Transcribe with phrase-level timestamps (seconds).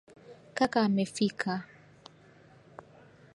[0.57, 1.53] Kaka amefika.